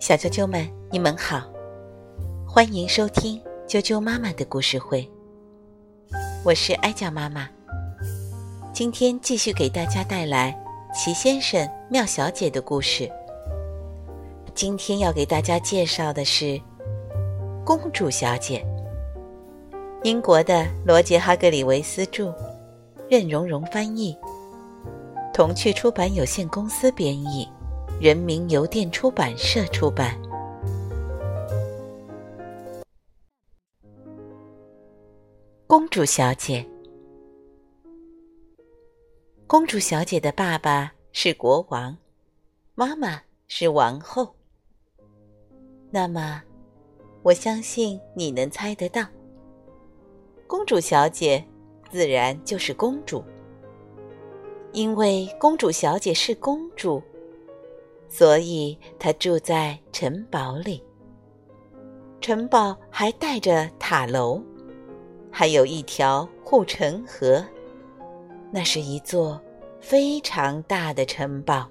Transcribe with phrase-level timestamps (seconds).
[0.00, 1.42] 小啾啾们，你们好，
[2.48, 5.06] 欢迎收听啾啾妈妈的故事会。
[6.42, 7.46] 我是哀酱妈妈，
[8.72, 10.58] 今天继续给大家带来
[10.94, 13.06] 齐先生、妙小姐的故事。
[14.54, 16.44] 今天要给大家介绍的是
[17.62, 18.66] 《公主小姐》，
[20.02, 22.34] 英国的罗杰·哈格里维斯著，
[23.10, 24.16] 任蓉蓉翻译，
[25.34, 27.46] 童趣出版有限公司编译。
[28.02, 30.20] 人民邮电出版社出版。
[35.68, 36.68] 公主小姐，
[39.46, 41.96] 公主小姐的爸爸是国王，
[42.74, 44.34] 妈妈是王后。
[45.88, 46.42] 那么，
[47.22, 49.06] 我相信你能猜得到，
[50.48, 51.46] 公主小姐
[51.88, 53.22] 自然就是公主，
[54.72, 57.00] 因为公主小姐是公主。
[58.14, 60.84] 所以，他住在城堡里。
[62.20, 64.38] 城堡还带着塔楼，
[65.30, 67.42] 还有一条护城河。
[68.50, 69.40] 那是一座
[69.80, 71.66] 非常大的城堡。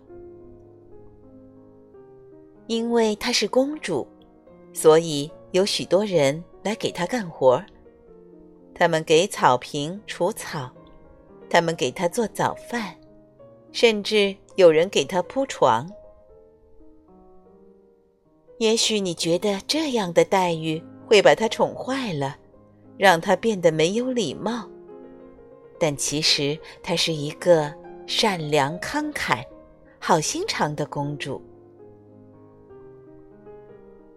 [2.65, 4.07] 因为她是公主，
[4.73, 7.63] 所以有许多人来给她干活。
[8.73, 10.71] 他们给草坪除草，
[11.47, 12.95] 他们给她做早饭，
[13.71, 15.87] 甚至有人给她铺床。
[18.61, 22.37] 也许你觉得这样的待遇会把他宠坏了，
[22.95, 24.69] 让他变得没有礼貌。
[25.79, 27.73] 但其实她是一个
[28.05, 29.43] 善良、慷慨、
[29.97, 31.41] 好心肠的公主。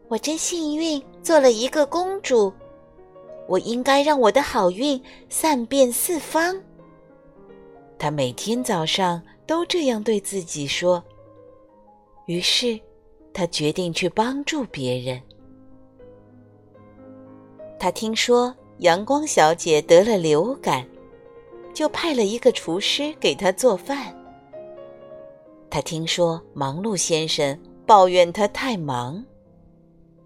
[0.09, 2.53] 我真幸运，做了一个公主。
[3.49, 6.55] 我应该让我的好运散遍四方。
[7.99, 11.03] 她每天早上都这样对自己说。
[12.27, 12.79] 于是。
[13.35, 15.21] 他决定去帮助别人。
[17.79, 20.87] 他听说阳光小姐得了流感，
[21.75, 24.15] 就派了一个厨师给她做饭。
[25.69, 29.23] 他听说忙碌先生抱怨他太忙，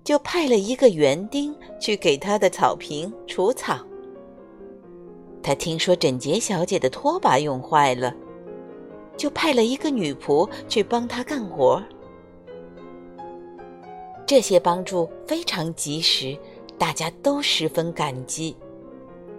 [0.04, 3.78] 就派了一个园丁去给他的草坪除草。
[5.42, 8.14] 他听说整洁小姐的拖把用坏了，
[9.16, 11.82] 就派了一个女仆去帮她干活。
[14.28, 16.36] 这些帮助非常及时，
[16.76, 18.54] 大家都十分感激。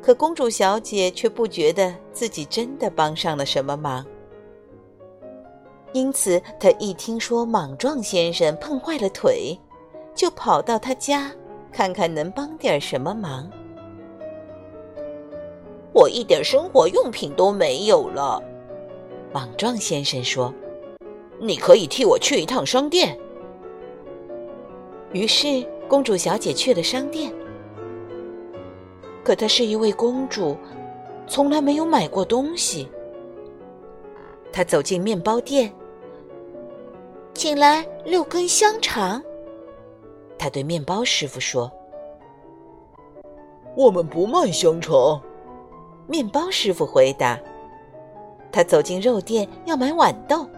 [0.01, 4.03] 可公主小姐却不觉得自己真的帮上了什么忙。
[5.93, 9.55] 因此，她一听说莽撞先生碰坏了腿，
[10.15, 11.31] 就跑到他家
[11.71, 13.47] 看看能帮点什么忙。
[15.93, 18.41] 我一点生活用品都没有了，
[19.31, 20.51] 莽撞先生说
[21.39, 23.15] ：“你可以替我去一趟商店。”
[25.11, 27.33] 于是，公主小姐去了商店。
[29.23, 30.55] 可她是一位公主，
[31.27, 32.87] 从来没有买过东西。
[34.51, 35.73] 她走进面包店，
[37.33, 39.21] 请来六根香肠。
[40.37, 41.71] 她对面包师傅说
[43.75, 45.21] ：“我们不卖香肠。”
[46.07, 47.39] 面包师傅回答。
[48.51, 50.49] 他走进肉店，要买豌豆。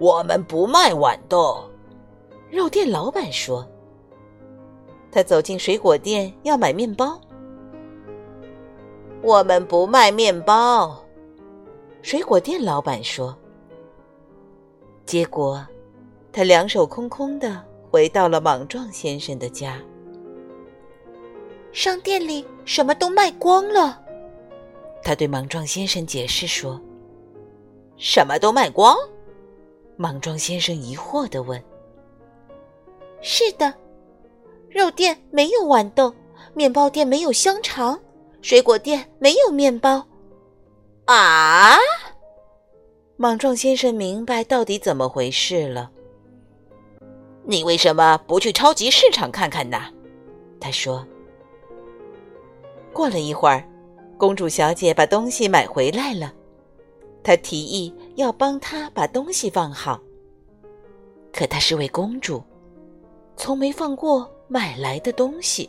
[0.00, 1.62] 我们不卖豌豆。
[2.52, 3.66] 肉店老板说
[5.10, 7.18] ：“他走进水果店要买面包。”
[9.24, 11.02] 我们不卖面包。
[12.02, 13.34] 水果店老板说。
[15.06, 15.66] 结果，
[16.30, 17.58] 他两手空空的
[17.90, 19.80] 回到了莽撞先生的家。
[21.72, 23.98] 商店里什么都卖光了，
[25.02, 26.78] 他对莽撞先生解释说
[27.96, 28.94] ：“什么都卖光？”
[29.96, 31.58] 莽撞先生疑惑的问。
[33.22, 33.72] 是的，
[34.68, 36.12] 肉店没有豌豆，
[36.54, 37.98] 面包店没有香肠，
[38.42, 40.04] 水果店没有面包。
[41.04, 41.76] 啊！
[43.16, 45.88] 莽撞先生明白到底怎么回事了。
[47.44, 49.80] 你为什么不去超级市场看看呢？
[50.58, 51.06] 他说。
[52.92, 53.64] 过了一会儿，
[54.18, 56.32] 公主小姐把东西买回来了。
[57.22, 60.00] 她提议要帮她把东西放好。
[61.32, 62.42] 可她是位公主。
[63.36, 65.68] 从没放过买来的东西。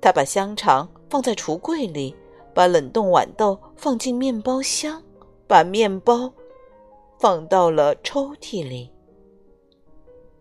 [0.00, 2.14] 他把香肠放在橱柜里，
[2.54, 5.02] 把冷冻豌豆放进面包箱，
[5.46, 6.32] 把面包
[7.18, 8.90] 放到了抽屉里，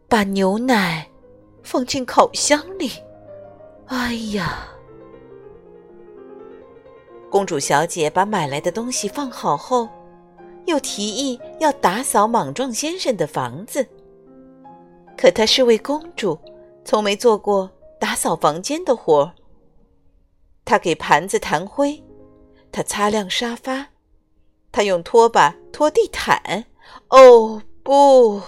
[0.07, 1.09] 把牛奶
[1.63, 2.91] 放进烤箱里。
[3.87, 4.67] 哎呀！
[7.29, 9.89] 公主小姐把买来的东西放好后，
[10.67, 13.85] 又提议要打扫莽撞先生的房子。
[15.25, 16.39] 可她是位公主，
[16.85, 17.67] 从没做过
[17.99, 19.33] 打扫房间的活儿。
[20.63, 22.03] 她给盘子弹灰，
[22.71, 23.87] 她擦亮沙发，
[24.71, 26.67] 她用拖把拖地毯。
[27.07, 28.39] 哦，不！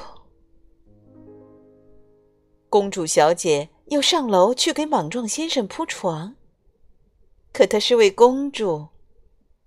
[2.70, 6.36] 公主小姐又上楼去给莽撞先生铺床。
[7.52, 8.90] 可她是位公主，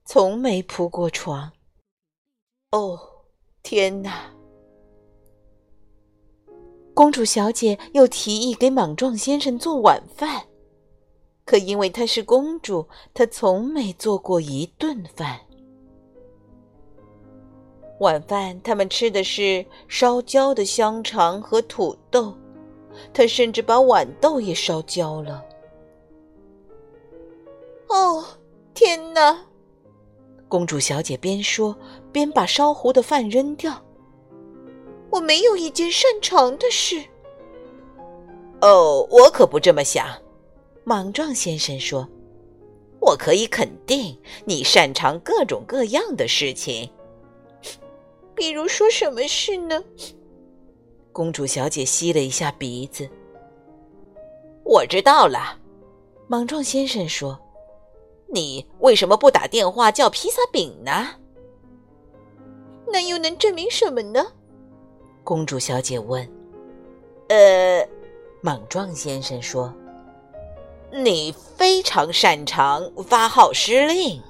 [0.05, 1.51] 从没铺过床。
[2.71, 2.97] 哦，
[3.65, 4.31] 天哪！
[7.01, 10.43] 公主小姐又提议给莽撞先生做晚饭，
[11.47, 15.41] 可因为她是公主，她从没做过一顿饭。
[18.01, 22.37] 晚饭他们吃的是烧焦的香肠和土豆，
[23.15, 25.43] 她甚至把豌豆也烧焦了。
[27.89, 28.23] 哦，
[28.75, 29.47] 天哪！
[30.49, 31.75] 公主小姐边说
[32.13, 33.83] 边把烧糊的饭扔掉。
[35.11, 37.03] 我没有一件擅长的事。
[38.61, 40.07] 哦，我可不这么想。
[40.85, 42.09] 莽撞先生说
[43.01, 46.89] ：“我可以肯定你擅长各种各样的事情。
[48.35, 49.83] 比如说什么事呢？”
[51.13, 53.09] 公主小姐吸了一下鼻子。
[54.65, 55.59] 我知道了，
[56.29, 57.39] 莽撞先生说。
[58.33, 61.17] 你为什么不打电话叫披萨饼呢？
[62.87, 64.25] 那又能证明什么呢？
[65.25, 66.29] 公主小姐问。
[67.29, 67.89] 呃，
[68.41, 69.73] 莽撞先生说
[70.91, 74.21] ：“你非常擅长发号施令。”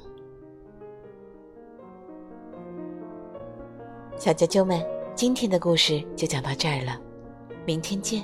[4.18, 7.00] 小啾啾们，今天的故事就讲到这儿了，
[7.64, 8.22] 明天见。